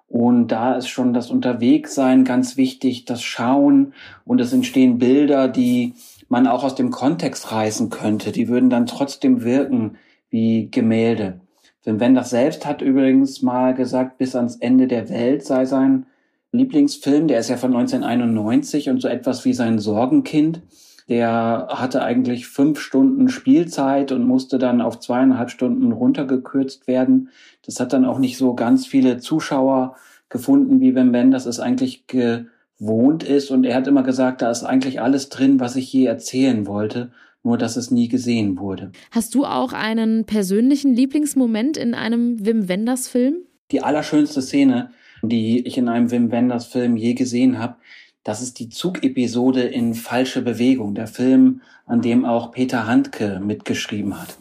Und 0.08 0.48
da 0.48 0.74
ist 0.74 0.88
schon 0.88 1.14
das 1.14 1.30
Unterwegssein 1.30 2.24
ganz 2.24 2.56
wichtig, 2.56 3.04
das 3.04 3.22
Schauen 3.22 3.94
und 4.24 4.40
es 4.40 4.52
entstehen 4.52 4.98
Bilder, 4.98 5.46
die 5.46 5.94
man 6.28 6.48
auch 6.48 6.64
aus 6.64 6.74
dem 6.74 6.90
Kontext 6.90 7.52
reißen 7.52 7.90
könnte. 7.90 8.32
Die 8.32 8.48
würden 8.48 8.70
dann 8.70 8.86
trotzdem 8.86 9.44
wirken 9.44 9.96
wie 10.30 10.68
Gemälde. 10.68 11.38
Wim 11.84 12.00
Wenders 12.00 12.30
selbst 12.30 12.66
hat 12.66 12.82
übrigens 12.82 13.40
mal 13.40 13.72
gesagt, 13.72 14.18
bis 14.18 14.34
ans 14.34 14.56
Ende 14.56 14.88
der 14.88 15.10
Welt 15.10 15.44
sei 15.44 15.64
sein 15.64 16.06
Lieblingsfilm. 16.50 17.28
Der 17.28 17.38
ist 17.38 17.50
ja 17.50 17.56
von 17.56 17.72
1991 17.72 18.90
und 18.90 19.00
so 19.00 19.06
etwas 19.06 19.44
wie 19.44 19.52
sein 19.52 19.78
Sorgenkind. 19.78 20.60
Der 21.08 21.68
hatte 21.70 22.02
eigentlich 22.02 22.46
fünf 22.46 22.80
Stunden 22.80 23.28
Spielzeit 23.28 24.12
und 24.12 24.24
musste 24.24 24.58
dann 24.58 24.80
auf 24.80 25.00
zweieinhalb 25.00 25.50
Stunden 25.50 25.92
runtergekürzt 25.92 26.86
werden. 26.86 27.30
Das 27.64 27.80
hat 27.80 27.92
dann 27.92 28.04
auch 28.04 28.18
nicht 28.18 28.36
so 28.36 28.54
ganz 28.54 28.86
viele 28.86 29.18
Zuschauer 29.18 29.96
gefunden, 30.28 30.80
wie 30.80 30.94
wenn 30.94 31.12
Ben 31.12 31.30
das 31.30 31.46
es 31.46 31.60
eigentlich 31.60 32.06
gewohnt 32.06 33.24
ist. 33.24 33.50
Und 33.50 33.64
er 33.64 33.74
hat 33.74 33.86
immer 33.86 34.02
gesagt, 34.02 34.42
da 34.42 34.50
ist 34.50 34.64
eigentlich 34.64 35.00
alles 35.00 35.28
drin, 35.28 35.60
was 35.60 35.76
ich 35.76 35.92
je 35.92 36.04
erzählen 36.04 36.66
wollte, 36.66 37.10
nur 37.42 37.58
dass 37.58 37.76
es 37.76 37.90
nie 37.90 38.08
gesehen 38.08 38.58
wurde. 38.58 38.92
Hast 39.10 39.34
du 39.34 39.44
auch 39.44 39.72
einen 39.72 40.24
persönlichen 40.24 40.94
Lieblingsmoment 40.94 41.76
in 41.76 41.94
einem 41.94 42.44
Wim 42.44 42.68
Wenders 42.68 43.08
Film? 43.08 43.38
Die 43.72 43.82
allerschönste 43.82 44.42
Szene, 44.42 44.90
die 45.22 45.66
ich 45.66 45.78
in 45.78 45.88
einem 45.88 46.10
Wim 46.10 46.30
Wenders 46.30 46.66
Film 46.66 46.96
je 46.96 47.14
gesehen 47.14 47.58
habe, 47.58 47.76
das 48.24 48.42
ist 48.42 48.58
die 48.58 48.68
Zugepisode 48.68 49.62
in 49.62 49.94
Falsche 49.94 50.42
Bewegung, 50.42 50.94
der 50.94 51.06
Film, 51.06 51.62
an 51.86 52.02
dem 52.02 52.24
auch 52.24 52.52
Peter 52.52 52.86
Handke 52.86 53.40
mitgeschrieben 53.42 54.20
hat. 54.20 54.36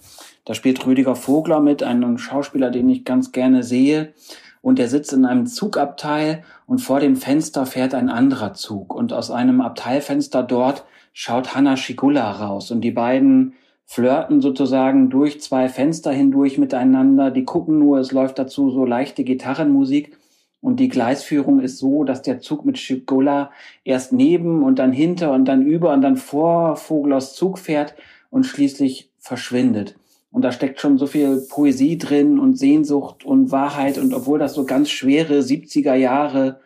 Da 0.46 0.54
spielt 0.54 0.86
Rüdiger 0.86 1.16
Vogler 1.16 1.60
mit, 1.62 1.84
einem 1.84 2.18
Schauspieler, 2.18 2.72
den 2.72 2.90
ich 2.90 3.06
ganz 3.06 3.32
gerne 3.32 3.64
sehe. 3.64 4.14
Und 4.62 4.80
er 4.80 4.90
sitzt 4.90 5.14
in 5.14 5.26
einem 5.26 5.46
Zugabteil 5.46 6.44
und 6.68 6.80
vor 6.80 7.00
dem 7.00 7.16
Fenster 7.16 7.66
fährt 7.66 7.94
ein 7.94 8.10
anderer 8.10 8.54
Zug. 8.54 8.94
Und 8.94 9.14
aus 9.14 9.32
einem 9.32 9.62
Abteilfenster 9.62 10.44
dort 10.44 10.86
schaut 11.14 11.56
Hanna 11.56 11.78
Schigula 11.78 12.32
raus. 12.32 12.72
Und 12.72 12.82
die 12.82 12.92
beiden 12.92 13.54
flirten 13.86 14.42
sozusagen 14.42 15.10
durch 15.10 15.42
zwei 15.42 15.70
Fenster 15.70 16.12
hindurch 16.12 16.58
miteinander. 16.58 17.32
Die 17.32 17.46
gucken 17.46 17.80
nur, 17.80 18.00
es 18.00 18.12
läuft 18.12 18.38
dazu 18.38 18.70
so 18.70 18.86
leichte 18.86 19.24
Gitarrenmusik. 19.24 20.19
Und 20.62 20.80
die 20.80 20.90
Gleisführung 20.90 21.62
ist 21.62 21.78
so, 21.78 22.04
dass 22.04 22.22
der 22.22 22.40
Zug 22.40 22.66
mit 22.66 22.78
Schigola 22.78 23.52
erst 23.86 24.12
neben 24.12 24.64
und 24.64 24.78
dann 24.78 24.92
hinter 24.92 25.32
und 25.32 25.46
dann 25.46 25.66
über 25.66 25.94
und 25.94 26.02
dann 26.02 26.18
vor 26.18 26.76
Voglers 26.76 27.34
Zug 27.34 27.60
fährt 27.60 27.96
und 28.30 28.46
schließlich 28.46 29.10
verschwindet. 29.20 29.96
Und 30.32 30.44
da 30.44 30.52
steckt 30.52 30.80
schon 30.80 30.98
so 30.98 31.08
viel 31.08 31.42
Poesie 31.50 31.98
drin 31.98 32.40
und 32.40 32.58
Sehnsucht 32.58 33.26
und 33.26 33.52
Wahrheit. 33.52 33.98
Und 33.98 34.14
obwohl 34.14 34.38
das 34.38 34.54
so 34.54 34.66
ganz 34.66 34.90
schwere 34.90 35.40
70er 35.40 35.96
Jahre 35.96 36.60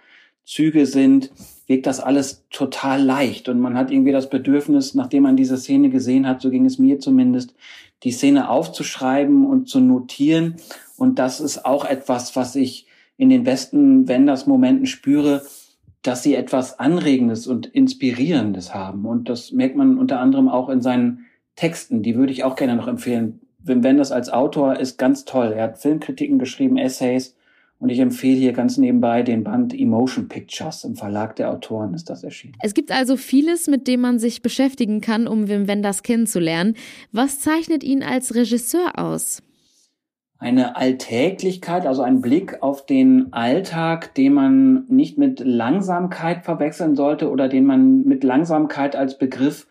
Züge 0.46 0.86
sind, 0.86 1.32
wirkt 1.68 1.86
das 1.86 2.02
alles 2.02 2.44
total 2.50 3.02
leicht. 3.02 3.48
Und 3.48 3.60
man 3.60 3.78
hat 3.78 3.90
irgendwie 3.90 4.12
das 4.12 4.30
Bedürfnis, 4.30 4.96
nachdem 4.96 5.24
man 5.24 5.38
diese 5.38 5.58
Szene 5.58 5.90
gesehen 5.90 6.28
hat, 6.28 6.42
so 6.42 6.50
ging 6.50 6.66
es 6.66 6.78
mir 6.78 7.00
zumindest, 7.00 7.56
die 8.04 8.12
Szene 8.12 8.50
aufzuschreiben 8.50 9.46
und 9.46 9.70
zu 9.70 9.80
notieren. 9.80 10.56
Und 10.98 11.20
das 11.20 11.40
ist 11.40 11.66
auch 11.66 11.86
etwas, 11.86 12.36
was 12.36 12.56
ich 12.56 12.88
in 13.18 13.30
den 13.30 13.44
besten 13.44 14.08
Wenders-Momenten 14.08 14.86
spüre, 14.86 15.44
dass 16.02 16.24
sie 16.24 16.36
etwas 16.36 16.80
Anregendes 16.80 17.48
und 17.48 17.66
Inspirierendes 17.68 18.74
haben. 18.74 19.06
Und 19.06 19.30
das 19.30 19.52
merkt 19.52 19.76
man 19.76 19.98
unter 19.98 20.20
anderem 20.20 20.50
auch 20.50 20.70
in 20.70 20.82
seinen 20.82 21.26
Texten. 21.56 22.04
Die 22.04 22.16
würde 22.16 22.34
ich 22.34 22.44
auch 22.44 22.56
gerne 22.56 22.76
noch 22.76 22.88
empfehlen. 22.88 23.40
Wim 23.60 23.84
Wenders 23.84 24.12
als 24.12 24.30
Autor 24.30 24.78
ist 24.80 24.98
ganz 24.98 25.24
toll. 25.24 25.54
Er 25.56 25.64
hat 25.64 25.78
Filmkritiken 25.78 26.40
geschrieben, 26.40 26.78
Essays. 26.78 27.36
Und 27.80 27.90
ich 27.90 28.00
empfehle 28.00 28.38
hier 28.38 28.54
ganz 28.54 28.78
nebenbei 28.78 29.24
den 29.24 29.44
Band 29.44 29.74
Emotion 29.74 30.28
Pictures. 30.28 30.84
Im 30.84 30.96
Verlag 30.96 31.36
der 31.36 31.52
Autoren 31.52 31.94
ist 31.94 32.10
das 32.10 32.24
erschienen. 32.24 32.56
Es 32.62 32.74
gibt 32.74 32.92
also 32.92 33.18
vieles, 33.18 33.68
mit 33.68 33.88
dem 33.88 34.02
man 34.02 34.20
sich 34.20 34.42
beschäftigen 34.42 35.02
kann, 35.02 35.28
um 35.28 35.50
Wim 35.50 35.68
Wenders 35.68 36.04
kennenzulernen. 36.04 36.76
Was 37.12 37.40
zeichnet 37.40 37.84
ihn 37.84 38.02
als 38.02 38.36
Regisseur 38.36 38.98
aus? 38.98 39.42
Eine 40.44 40.76
Alltäglichkeit, 40.76 41.88
also 41.88 42.02
ein 42.02 42.20
Blick 42.20 42.62
auf 42.62 42.86
den 42.86 43.32
Alltag, 43.32 44.14
den 44.16 44.34
man 44.34 44.86
nicht 44.90 45.18
mit 45.18 45.40
Langsamkeit 45.40 46.44
verwechseln 46.44 46.96
sollte 46.96 47.30
oder 47.32 47.48
den 47.48 47.66
man 47.66 48.04
mit 48.04 48.26
Langsamkeit 48.26 48.96
als 48.96 49.18
Begriff 49.18 49.68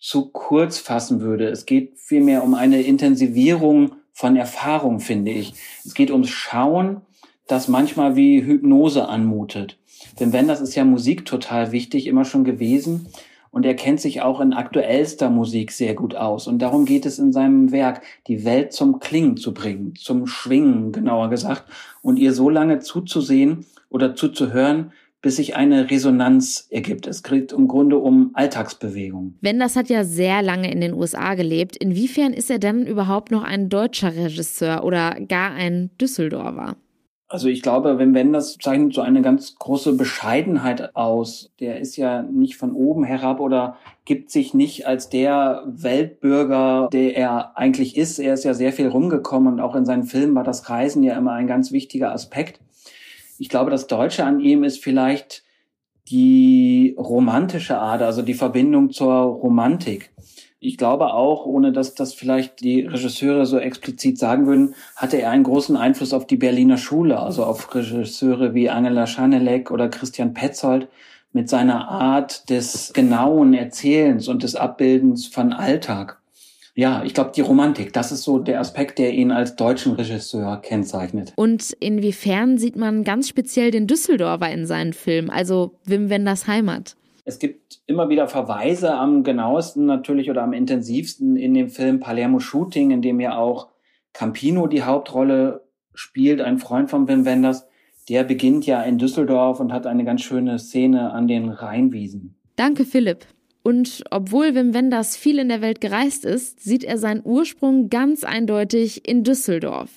zu 0.00 0.26
kurz 0.30 0.78
fassen 0.78 1.20
würde. 1.20 1.48
Es 1.48 1.64
geht 1.64 1.98
vielmehr 1.98 2.42
um 2.42 2.54
eine 2.54 2.82
Intensivierung 2.82 3.92
von 4.12 4.34
Erfahrung, 4.34 4.98
finde 4.98 5.30
ich. 5.30 5.54
Es 5.84 5.94
geht 5.94 6.10
ums 6.10 6.30
Schauen, 6.30 7.02
das 7.46 7.68
manchmal 7.68 8.16
wie 8.16 8.44
Hypnose 8.44 9.08
anmutet. 9.08 9.78
Denn 10.18 10.32
wenn 10.32 10.48
das 10.48 10.60
ist 10.60 10.74
ja 10.74 10.84
Musik 10.84 11.24
total 11.24 11.70
wichtig, 11.70 12.08
immer 12.08 12.24
schon 12.24 12.42
gewesen. 12.42 13.06
Und 13.50 13.64
er 13.64 13.74
kennt 13.74 14.00
sich 14.00 14.22
auch 14.22 14.40
in 14.40 14.52
aktuellster 14.52 15.30
Musik 15.30 15.72
sehr 15.72 15.94
gut 15.94 16.14
aus. 16.14 16.46
Und 16.46 16.60
darum 16.60 16.84
geht 16.84 17.06
es 17.06 17.18
in 17.18 17.32
seinem 17.32 17.72
Werk, 17.72 18.02
die 18.26 18.44
Welt 18.44 18.72
zum 18.72 19.00
Klingen 19.00 19.36
zu 19.36 19.54
bringen, 19.54 19.94
zum 19.96 20.26
Schwingen, 20.26 20.92
genauer 20.92 21.30
gesagt, 21.30 21.64
und 22.02 22.18
ihr 22.18 22.32
so 22.32 22.50
lange 22.50 22.80
zuzusehen 22.80 23.64
oder 23.88 24.14
zuzuhören, 24.14 24.92
bis 25.22 25.36
sich 25.36 25.56
eine 25.56 25.90
Resonanz 25.90 26.68
ergibt. 26.70 27.06
Es 27.06 27.22
geht 27.24 27.50
im 27.52 27.66
Grunde 27.66 27.98
um 27.98 28.30
Alltagsbewegung. 28.34 29.34
Wenders 29.40 29.74
hat 29.74 29.88
ja 29.88 30.04
sehr 30.04 30.40
lange 30.42 30.70
in 30.70 30.80
den 30.80 30.94
USA 30.94 31.34
gelebt. 31.34 31.76
Inwiefern 31.76 32.32
ist 32.32 32.50
er 32.50 32.58
dann 32.58 32.86
überhaupt 32.86 33.32
noch 33.32 33.42
ein 33.42 33.68
deutscher 33.68 34.14
Regisseur 34.14 34.84
oder 34.84 35.18
gar 35.20 35.52
ein 35.52 35.90
Düsseldorfer? 36.00 36.76
Also 37.28 37.48
ich 37.48 37.60
glaube, 37.60 37.98
wenn 37.98 38.14
Wenders 38.14 38.56
zeichnet 38.56 38.94
so 38.94 39.00
eine 39.00 39.20
ganz 39.20 39.56
große 39.56 39.94
Bescheidenheit 39.96 40.94
aus. 40.94 41.50
Der 41.58 41.80
ist 41.80 41.96
ja 41.96 42.22
nicht 42.22 42.56
von 42.56 42.72
oben 42.72 43.02
herab 43.02 43.40
oder 43.40 43.76
gibt 44.04 44.30
sich 44.30 44.54
nicht 44.54 44.86
als 44.86 45.08
der 45.08 45.64
Weltbürger, 45.66 46.88
der 46.92 47.16
er 47.16 47.58
eigentlich 47.58 47.96
ist. 47.96 48.20
Er 48.20 48.34
ist 48.34 48.44
ja 48.44 48.54
sehr 48.54 48.72
viel 48.72 48.86
rumgekommen 48.86 49.54
und 49.54 49.60
auch 49.60 49.74
in 49.74 49.84
seinen 49.84 50.04
Filmen 50.04 50.36
war 50.36 50.44
das 50.44 50.70
Reisen 50.70 51.02
ja 51.02 51.16
immer 51.16 51.32
ein 51.32 51.48
ganz 51.48 51.72
wichtiger 51.72 52.12
Aspekt. 52.12 52.60
Ich 53.38 53.48
glaube, 53.48 53.72
das 53.72 53.88
Deutsche 53.88 54.24
an 54.24 54.38
ihm 54.38 54.62
ist 54.62 54.82
vielleicht 54.82 55.42
die 56.08 56.94
romantische 56.96 57.78
Ader, 57.78 58.06
also 58.06 58.22
die 58.22 58.34
Verbindung 58.34 58.90
zur 58.90 59.12
Romantik 59.12 60.12
ich 60.66 60.78
glaube 60.78 61.14
auch, 61.14 61.46
ohne 61.46 61.72
dass 61.72 61.94
das 61.94 62.14
vielleicht 62.14 62.60
die 62.60 62.82
Regisseure 62.82 63.46
so 63.46 63.58
explizit 63.58 64.18
sagen 64.18 64.46
würden, 64.46 64.74
hatte 64.96 65.20
er 65.20 65.30
einen 65.30 65.44
großen 65.44 65.76
Einfluss 65.76 66.12
auf 66.12 66.26
die 66.26 66.36
Berliner 66.36 66.76
Schule, 66.78 67.18
also 67.18 67.44
auf 67.44 67.74
Regisseure 67.74 68.54
wie 68.54 68.68
Angela 68.68 69.06
Schanelek 69.06 69.70
oder 69.70 69.88
Christian 69.88 70.34
Petzold 70.34 70.88
mit 71.32 71.48
seiner 71.48 71.88
Art 71.88 72.48
des 72.50 72.92
genauen 72.94 73.54
Erzählens 73.54 74.28
und 74.28 74.42
des 74.42 74.56
Abbildens 74.56 75.26
von 75.26 75.52
Alltag. 75.52 76.18
Ja, 76.74 77.02
ich 77.04 77.14
glaube, 77.14 77.32
die 77.34 77.40
Romantik, 77.40 77.94
das 77.94 78.12
ist 78.12 78.22
so 78.22 78.38
der 78.38 78.60
Aspekt, 78.60 78.98
der 78.98 79.14
ihn 79.14 79.32
als 79.32 79.56
deutschen 79.56 79.92
Regisseur 79.92 80.60
kennzeichnet. 80.60 81.32
Und 81.36 81.72
inwiefern 81.80 82.58
sieht 82.58 82.76
man 82.76 83.02
ganz 83.02 83.28
speziell 83.28 83.70
den 83.70 83.86
Düsseldorfer 83.86 84.50
in 84.50 84.66
seinen 84.66 84.92
Filmen, 84.92 85.30
also 85.30 85.72
Wim 85.84 86.10
Wenders 86.10 86.46
Heimat? 86.46 86.96
Es 87.28 87.40
gibt 87.40 87.80
immer 87.86 88.08
wieder 88.08 88.28
Verweise 88.28 88.94
am 88.94 89.24
genauesten 89.24 89.84
natürlich 89.84 90.30
oder 90.30 90.44
am 90.44 90.52
intensivsten 90.52 91.36
in 91.36 91.54
dem 91.54 91.68
Film 91.68 91.98
Palermo 91.98 92.38
Shooting, 92.38 92.92
in 92.92 93.02
dem 93.02 93.18
ja 93.18 93.36
auch 93.36 93.68
Campino 94.12 94.68
die 94.68 94.84
Hauptrolle 94.84 95.66
spielt, 95.92 96.40
ein 96.40 96.58
Freund 96.58 96.88
von 96.88 97.08
Wim 97.08 97.24
Wenders. 97.24 97.66
Der 98.08 98.22
beginnt 98.22 98.64
ja 98.64 98.80
in 98.82 98.98
Düsseldorf 98.98 99.58
und 99.58 99.72
hat 99.72 99.88
eine 99.88 100.04
ganz 100.04 100.22
schöne 100.22 100.60
Szene 100.60 101.12
an 101.12 101.26
den 101.26 101.48
Rheinwiesen. 101.48 102.36
Danke, 102.54 102.84
Philipp. 102.84 103.26
Und 103.66 104.04
obwohl 104.12 104.54
Wim 104.54 104.74
Wenders 104.74 105.16
viel 105.16 105.40
in 105.40 105.48
der 105.48 105.60
Welt 105.60 105.80
gereist 105.80 106.24
ist, 106.24 106.62
sieht 106.62 106.84
er 106.84 106.98
seinen 106.98 107.22
Ursprung 107.24 107.90
ganz 107.90 108.22
eindeutig 108.22 109.08
in 109.08 109.24
Düsseldorf. 109.24 109.90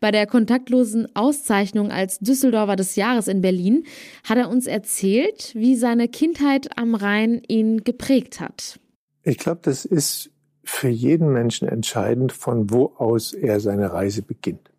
Bei 0.00 0.10
der 0.10 0.26
kontaktlosen 0.26 1.06
Auszeichnung 1.14 1.90
als 1.90 2.18
Düsseldorfer 2.20 2.76
des 2.76 2.96
Jahres 2.96 3.28
in 3.28 3.42
Berlin 3.42 3.84
hat 4.24 4.38
er 4.38 4.48
uns 4.48 4.66
erzählt, 4.66 5.52
wie 5.54 5.76
seine 5.76 6.08
Kindheit 6.08 6.78
am 6.78 6.94
Rhein 6.94 7.42
ihn 7.46 7.84
geprägt 7.84 8.40
hat. 8.40 8.80
Ich 9.22 9.36
glaube, 9.36 9.60
das 9.64 9.84
ist 9.84 10.30
für 10.64 10.88
jeden 10.88 11.30
Menschen 11.30 11.68
entscheidend, 11.68 12.32
von 12.32 12.70
wo 12.70 12.94
aus 12.96 13.34
er 13.34 13.60
seine 13.60 13.92
Reise 13.92 14.22
beginnt. 14.22 14.70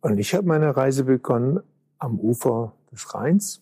Und 0.00 0.16
ich 0.16 0.34
habe 0.34 0.48
meine 0.48 0.74
Reise 0.74 1.04
begonnen 1.04 1.60
am 1.98 2.18
Ufer 2.18 2.72
des 2.90 3.12
Rheins. 3.12 3.60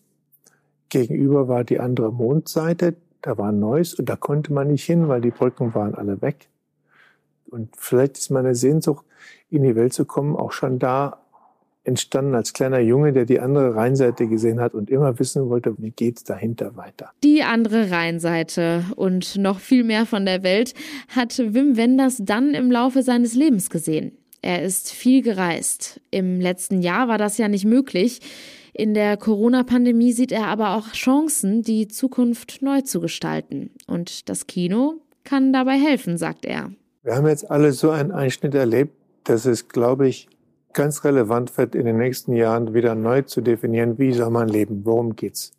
Gegenüber 0.87 1.49
war 1.49 1.65
die 1.65 1.81
andere 1.81 2.13
Mondseite, 2.13 2.95
da 3.25 3.37
war 3.39 3.51
Neuss 3.51 3.95
und 3.95 4.07
da 4.07 4.15
konnte 4.15 4.53
man 4.53 4.67
nicht 4.67 4.85
hin, 4.85 5.07
weil 5.07 5.19
die 5.19 5.31
Brücken 5.31 5.73
waren 5.73 5.95
alle 5.95 6.21
weg. 6.21 6.47
Und 7.47 7.69
vielleicht 7.75 8.17
ist 8.19 8.29
meine 8.29 8.53
Sehnsucht, 8.53 9.03
in 9.49 9.63
die 9.63 9.75
Welt 9.75 9.93
zu 9.93 10.05
kommen, 10.05 10.35
auch 10.35 10.51
schon 10.51 10.77
da 10.77 11.17
entstanden 11.83 12.35
als 12.35 12.53
kleiner 12.53 12.79
Junge, 12.79 13.13
der 13.13 13.25
die 13.25 13.39
andere 13.39 13.75
Rheinseite 13.75 14.27
gesehen 14.27 14.59
hat 14.59 14.73
und 14.73 14.89
immer 14.89 15.17
wissen 15.19 15.49
wollte, 15.49 15.75
wie 15.77 15.91
geht's 15.91 16.23
dahinter 16.23 16.75
weiter. 16.75 17.11
Die 17.23 17.41
andere 17.43 17.89
Rheinseite 17.91 18.83
und 18.95 19.37
noch 19.37 19.59
viel 19.59 19.83
mehr 19.83 20.05
von 20.05 20.25
der 20.25 20.43
Welt 20.43 20.73
hat 21.09 21.37
Wim 21.37 21.77
Wenders 21.77 22.17
dann 22.23 22.53
im 22.53 22.71
Laufe 22.71 23.01
seines 23.01 23.33
Lebens 23.35 23.69
gesehen. 23.69 24.11
Er 24.41 24.61
ist 24.61 24.91
viel 24.91 25.23
gereist. 25.23 25.99
Im 26.11 26.39
letzten 26.39 26.81
Jahr 26.81 27.07
war 27.07 27.17
das 27.17 27.39
ja 27.39 27.47
nicht 27.47 27.65
möglich. 27.65 28.19
In 28.77 28.93
der 28.93 29.15
Corona-Pandemie 29.15 30.11
sieht 30.11 30.33
er 30.33 30.47
aber 30.47 30.75
auch 30.75 30.91
Chancen, 30.91 31.61
die 31.61 31.87
Zukunft 31.87 32.61
neu 32.61 32.81
zu 32.81 32.99
gestalten. 32.99 33.71
Und 33.87 34.27
das 34.27 34.47
Kino 34.47 34.95
kann 35.23 35.53
dabei 35.53 35.77
helfen, 35.77 36.17
sagt 36.17 36.43
er. 36.43 36.71
Wir 37.01 37.15
haben 37.15 37.25
jetzt 37.25 37.49
alle 37.49 37.71
so 37.71 37.91
einen 37.91 38.11
Einschnitt 38.11 38.53
erlebt, 38.53 38.93
dass 39.23 39.45
es, 39.45 39.69
glaube 39.69 40.09
ich, 40.09 40.27
ganz 40.73 41.05
relevant 41.05 41.57
wird, 41.57 41.73
in 41.73 41.85
den 41.85 41.95
nächsten 41.95 42.33
Jahren 42.33 42.73
wieder 42.73 42.95
neu 42.95 43.21
zu 43.21 43.39
definieren, 43.39 43.97
wie 43.97 44.11
soll 44.11 44.29
man 44.29 44.49
leben, 44.49 44.81
worum 44.83 45.15
geht's. 45.15 45.53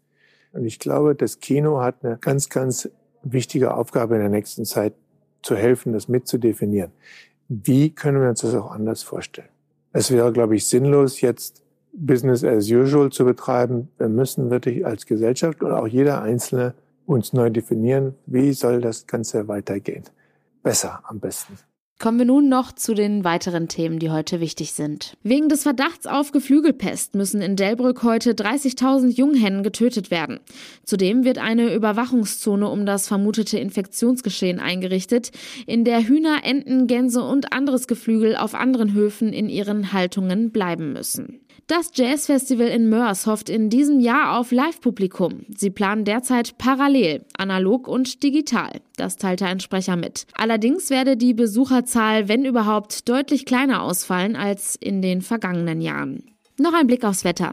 Und 0.52 0.66
ich 0.66 0.78
glaube, 0.78 1.14
das 1.14 1.40
Kino 1.40 1.80
hat 1.80 2.04
eine 2.04 2.18
ganz, 2.18 2.50
ganz 2.50 2.90
wichtige 3.22 3.72
Aufgabe 3.72 4.16
in 4.16 4.20
der 4.20 4.28
nächsten 4.28 4.66
Zeit, 4.66 4.92
zu 5.40 5.56
helfen, 5.56 5.94
das 5.94 6.08
mitzudefinieren. 6.08 6.92
Wie 7.48 7.94
können 7.94 8.20
wir 8.20 8.28
uns 8.28 8.42
das 8.42 8.54
auch 8.54 8.72
anders 8.72 9.02
vorstellen? 9.02 9.48
Es 9.94 10.10
wäre, 10.10 10.32
glaube 10.34 10.56
ich, 10.56 10.66
sinnlos, 10.66 11.22
jetzt 11.22 11.62
Business 11.98 12.44
as 12.44 12.70
usual 12.70 13.10
zu 13.10 13.24
betreiben. 13.24 13.88
Wir 13.98 14.08
müssen 14.08 14.50
wirklich 14.50 14.84
als 14.84 15.06
Gesellschaft 15.06 15.62
und 15.62 15.72
auch 15.72 15.86
jeder 15.86 16.22
Einzelne 16.22 16.74
uns 17.06 17.32
neu 17.32 17.50
definieren, 17.50 18.14
wie 18.26 18.52
soll 18.52 18.80
das 18.80 19.06
Ganze 19.06 19.48
weitergehen. 19.48 20.04
Besser 20.62 21.00
am 21.04 21.20
besten. 21.20 21.58
Kommen 21.98 22.18
wir 22.18 22.26
nun 22.26 22.50
noch 22.50 22.72
zu 22.72 22.92
den 22.92 23.24
weiteren 23.24 23.68
Themen, 23.68 23.98
die 23.98 24.10
heute 24.10 24.38
wichtig 24.38 24.72
sind. 24.72 25.16
Wegen 25.22 25.48
des 25.48 25.62
Verdachts 25.62 26.06
auf 26.06 26.30
Geflügelpest 26.30 27.14
müssen 27.14 27.40
in 27.40 27.56
Delbrück 27.56 28.02
heute 28.02 28.32
30.000 28.32 29.08
Junghennen 29.08 29.62
getötet 29.62 30.10
werden. 30.10 30.38
Zudem 30.84 31.24
wird 31.24 31.38
eine 31.38 31.74
Überwachungszone 31.74 32.68
um 32.68 32.84
das 32.84 33.08
vermutete 33.08 33.58
Infektionsgeschehen 33.58 34.60
eingerichtet, 34.60 35.30
in 35.66 35.84
der 35.84 36.06
Hühner, 36.06 36.40
Enten, 36.44 36.86
Gänse 36.86 37.22
und 37.22 37.54
anderes 37.54 37.86
Geflügel 37.86 38.36
auf 38.36 38.54
anderen 38.54 38.92
Höfen 38.92 39.32
in 39.32 39.48
ihren 39.48 39.94
Haltungen 39.94 40.50
bleiben 40.50 40.92
müssen. 40.92 41.40
Das 41.66 41.92
Jazzfestival 41.94 42.68
in 42.68 42.90
Mörs 42.90 43.26
hofft 43.26 43.48
in 43.48 43.70
diesem 43.70 44.00
Jahr 44.00 44.38
auf 44.38 44.52
Live-Publikum. 44.52 45.46
Sie 45.56 45.70
planen 45.70 46.04
derzeit 46.04 46.58
parallel, 46.58 47.24
analog 47.36 47.88
und 47.88 48.22
digital. 48.22 48.82
Das 48.96 49.16
teilte 49.16 49.46
ein 49.46 49.60
Sprecher 49.60 49.96
mit. 49.96 50.26
Allerdings 50.34 50.90
werde 50.90 51.16
die 51.16 51.34
Besucherzahl, 51.34 52.28
wenn 52.28 52.44
überhaupt, 52.44 53.08
deutlich 53.08 53.44
kleiner 53.44 53.82
ausfallen 53.82 54.36
als 54.36 54.76
in 54.76 55.02
den 55.02 55.22
vergangenen 55.22 55.80
Jahren. 55.80 56.24
Noch 56.58 56.72
ein 56.72 56.86
Blick 56.86 57.04
aufs 57.04 57.24
Wetter. 57.24 57.52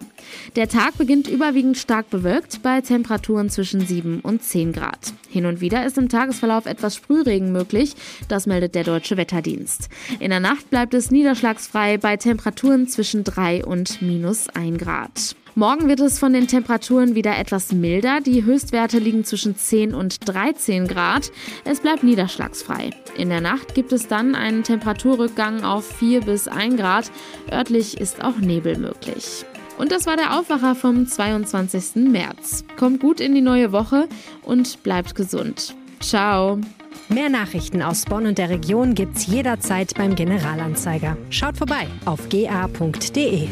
Der 0.55 0.69
Tag 0.69 0.97
beginnt 0.97 1.27
überwiegend 1.27 1.77
stark 1.77 2.09
bewölkt 2.09 2.63
bei 2.63 2.79
Temperaturen 2.79 3.49
zwischen 3.49 3.85
7 3.85 4.21
und 4.21 4.41
10 4.41 4.71
Grad. 4.71 5.13
Hin 5.29 5.45
und 5.45 5.59
wieder 5.59 5.85
ist 5.85 5.97
im 5.97 6.07
Tagesverlauf 6.07 6.65
etwas 6.65 6.95
Sprühregen 6.95 7.51
möglich, 7.51 7.95
das 8.29 8.47
meldet 8.47 8.75
der 8.75 8.85
Deutsche 8.85 9.17
Wetterdienst. 9.17 9.89
In 10.21 10.29
der 10.29 10.39
Nacht 10.39 10.69
bleibt 10.69 10.93
es 10.93 11.11
niederschlagsfrei 11.11 11.97
bei 11.97 12.15
Temperaturen 12.15 12.87
zwischen 12.87 13.25
3 13.25 13.65
und 13.65 14.01
minus 14.01 14.47
1 14.47 14.77
Grad. 14.77 15.35
Morgen 15.55 15.87
wird 15.87 15.99
es 15.99 16.17
von 16.17 16.33
den 16.33 16.47
Temperaturen 16.47 17.13
wieder 17.13 17.37
etwas 17.37 17.71
milder. 17.71 18.21
Die 18.21 18.43
Höchstwerte 18.43 18.97
liegen 18.97 19.23
zwischen 19.23 19.55
10 19.55 19.93
und 19.93 20.27
13 20.27 20.87
Grad. 20.87 21.31
Es 21.63 21.79
bleibt 21.79 22.03
niederschlagsfrei. 22.03 22.89
In 23.17 23.29
der 23.29 23.41
Nacht 23.41 23.75
gibt 23.75 23.91
es 23.91 24.07
dann 24.07 24.33
einen 24.33 24.63
Temperaturrückgang 24.63 25.63
auf 25.63 25.85
4 25.85 26.21
bis 26.21 26.47
1 26.47 26.77
Grad. 26.77 27.11
Örtlich 27.51 28.01
ist 28.01 28.23
auch 28.23 28.37
Nebel 28.37 28.79
möglich. 28.79 29.45
Und 29.77 29.91
das 29.91 30.07
war 30.07 30.17
der 30.17 30.39
Aufwacher 30.39 30.73
vom 30.73 31.05
22. 31.05 31.97
März. 32.09 32.63
Kommt 32.75 32.99
gut 32.99 33.19
in 33.19 33.35
die 33.35 33.41
neue 33.41 33.71
Woche 33.71 34.07
und 34.41 34.81
bleibt 34.81 35.13
gesund. 35.13 35.75
Ciao. 35.99 36.59
Mehr 37.09 37.29
Nachrichten 37.29 37.83
aus 37.83 38.05
Bonn 38.05 38.25
und 38.25 38.39
der 38.39 38.49
Region 38.49 38.95
gibt's 38.95 39.27
jederzeit 39.27 39.93
beim 39.95 40.15
Generalanzeiger. 40.15 41.15
Schaut 41.29 41.57
vorbei 41.57 41.85
auf 42.05 42.27
ga.de. 42.29 43.49